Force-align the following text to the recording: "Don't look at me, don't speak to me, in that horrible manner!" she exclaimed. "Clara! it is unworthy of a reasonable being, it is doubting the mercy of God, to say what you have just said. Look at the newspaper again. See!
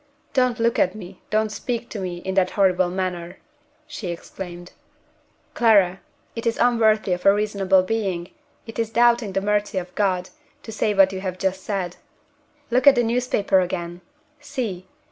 "Don't 0.33 0.59
look 0.59 0.79
at 0.79 0.95
me, 0.95 1.21
don't 1.29 1.51
speak 1.51 1.87
to 1.91 1.99
me, 1.99 2.17
in 2.25 2.33
that 2.33 2.49
horrible 2.49 2.89
manner!" 2.89 3.37
she 3.85 4.07
exclaimed. 4.07 4.71
"Clara! 5.53 5.99
it 6.35 6.47
is 6.47 6.57
unworthy 6.57 7.13
of 7.13 7.23
a 7.23 7.31
reasonable 7.31 7.83
being, 7.83 8.31
it 8.65 8.79
is 8.79 8.89
doubting 8.89 9.33
the 9.33 9.41
mercy 9.41 9.77
of 9.77 9.93
God, 9.93 10.31
to 10.63 10.71
say 10.71 10.95
what 10.95 11.13
you 11.13 11.19
have 11.19 11.37
just 11.37 11.61
said. 11.63 11.97
Look 12.71 12.87
at 12.87 12.95
the 12.95 13.03
newspaper 13.03 13.59
again. 13.59 14.01
See! 14.39 14.87